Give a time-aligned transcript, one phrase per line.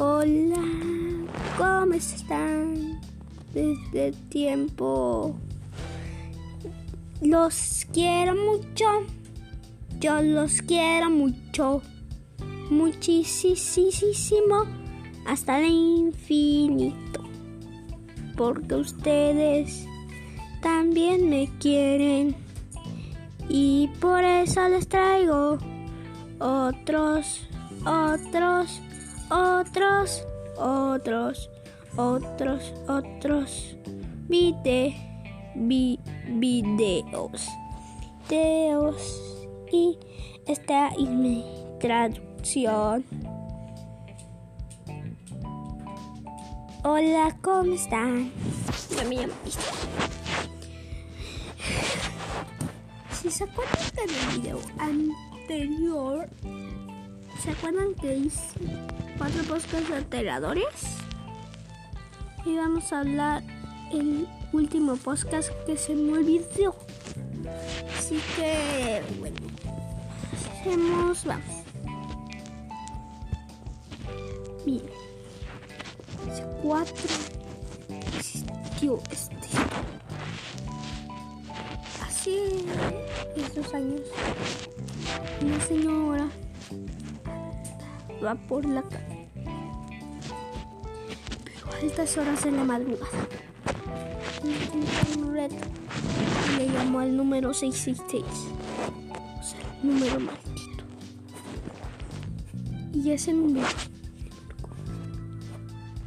[0.00, 0.62] Hola,
[1.56, 3.00] ¿cómo están?
[3.52, 5.34] Desde tiempo.
[7.20, 8.84] Los quiero mucho.
[9.98, 11.82] Yo los quiero mucho.
[12.70, 14.66] Muchísimo.
[15.26, 17.24] Hasta el infinito.
[18.36, 19.84] Porque ustedes
[20.62, 22.36] también me quieren.
[23.48, 25.58] Y por eso les traigo
[26.38, 27.48] otros,
[27.84, 28.80] otros
[29.30, 30.24] otros,
[30.56, 31.50] otros,
[31.96, 33.76] otros, otros
[34.28, 34.94] vide,
[35.54, 37.48] vi, videos.
[39.72, 39.98] Y
[40.46, 41.44] esta es mi
[41.80, 43.04] traducción.
[46.84, 48.30] Hola, ¿cómo están?
[48.90, 49.32] Yo me llamo
[53.12, 56.28] Si se acuerdan del video anterior,
[57.42, 58.58] ¿se acuerdan que hice
[59.18, 60.96] cuatro podcasts alteradores.
[62.44, 63.42] Y vamos a hablar
[63.92, 66.74] el último podcast que se me olvidó.
[67.98, 69.36] Así que, bueno,
[70.60, 71.44] hacemos, vamos.
[74.64, 74.88] Miren,
[76.30, 76.94] hace cuatro
[78.16, 79.36] existió este.
[82.02, 82.64] Hace
[83.36, 84.02] estos años,
[85.42, 86.28] una señora
[88.24, 89.28] va por la calle.
[91.44, 93.06] Pero a altas horas de la madrugada.
[95.18, 95.66] Un reto
[96.56, 98.24] le llamó al número 666.
[99.38, 100.84] O sea, el número maldito.
[102.94, 103.66] Y ese número.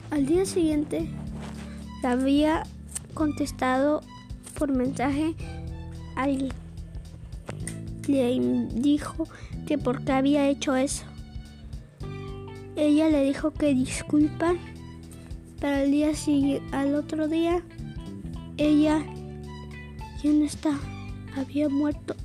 [0.09, 1.09] Al día siguiente
[2.01, 2.63] le había
[3.13, 4.01] contestado
[4.57, 5.35] por mensaje
[6.15, 6.51] alguien.
[8.07, 8.39] Le
[8.73, 9.27] dijo
[9.67, 11.05] que por qué había hecho eso.
[12.75, 14.55] Ella le dijo que disculpa,
[15.59, 17.61] Para el día siguiente, al otro día,
[18.57, 19.05] ella
[20.23, 20.79] ya no está,
[21.35, 22.15] había muerto,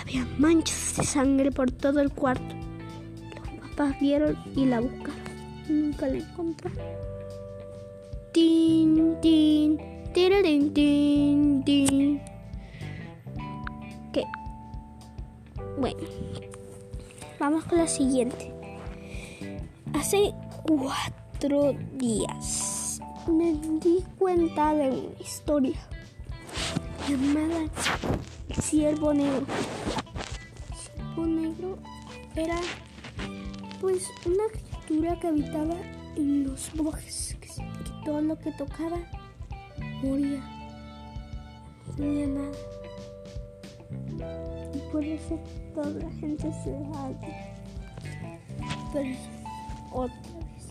[0.00, 2.54] había manchas de sangre por todo el cuarto.
[3.34, 5.14] Los papás vieron y la buscaron,
[5.68, 6.78] nunca la encontraron.
[8.32, 9.78] Tin, tin,
[10.12, 12.20] tin, tin, tin.
[14.12, 14.24] ¿Qué?
[15.78, 16.00] Bueno,
[17.38, 18.53] vamos con la siguiente.
[19.94, 20.34] Hace
[20.66, 25.78] cuatro días me di cuenta de una historia
[27.08, 27.70] llamada
[28.48, 29.46] El Ciervo Negro.
[30.68, 31.78] El Ciervo Negro
[32.34, 32.56] era
[33.80, 35.76] pues una criatura que habitaba
[36.16, 37.36] en los bosques,
[37.84, 38.98] que todo lo que tocaba
[40.02, 40.42] moría.
[41.86, 42.56] No tenía nada.
[44.74, 45.38] Y por eso
[45.72, 47.12] toda la gente se dejaba
[48.92, 49.43] Pero
[49.94, 50.64] otra vez.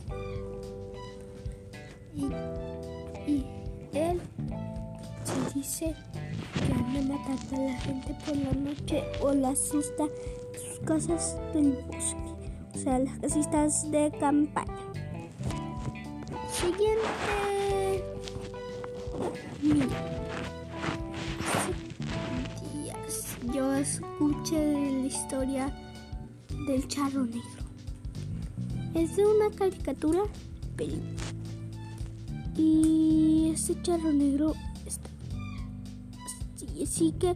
[2.16, 2.26] Y,
[3.32, 3.46] y
[3.94, 4.22] él
[5.24, 5.96] se dice
[6.54, 10.06] que anda matando a la gente por la noche o la asusta
[10.54, 12.18] sus casas del bosque,
[12.76, 14.74] o sea, las casitas de campaña.
[16.52, 18.04] Siguiente.
[19.62, 19.88] Mira.
[23.54, 25.74] Yo escuché la historia
[26.68, 27.63] del charro negro.
[28.96, 30.24] Es de una caricatura
[32.56, 34.54] Y este charro negro
[34.86, 35.10] está.
[36.82, 37.36] Así, que,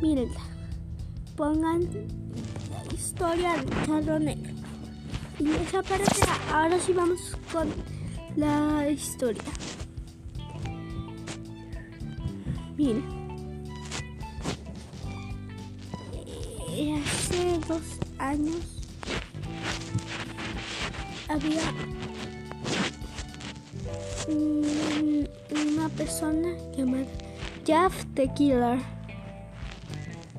[0.00, 0.40] mírenla.
[1.36, 1.82] Pongan
[2.70, 4.52] la historia del charro negro.
[5.38, 6.38] Y les aparecerá.
[6.52, 7.68] Ahora sí vamos con
[8.36, 9.42] la historia.
[12.76, 13.04] Miren.
[16.76, 17.82] Eh, hace dos
[18.18, 18.83] años
[21.34, 21.60] había
[25.50, 27.06] una persona llamada
[27.66, 28.78] Jeff the Killer.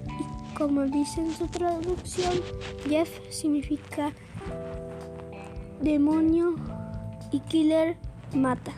[0.08, 2.34] Y como dice en su traducción,
[2.88, 4.14] Jeff significa
[5.82, 6.56] demonio
[7.32, 7.98] y killer
[8.34, 8.72] mata.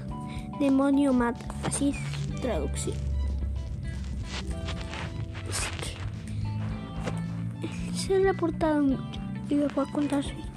[0.60, 1.46] Demonio mata.
[1.64, 2.98] Así es traducción.
[5.48, 5.70] Así
[7.92, 9.20] que se ha reportado mucho
[9.50, 10.48] y les voy a contar su historia.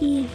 [0.00, 0.26] Y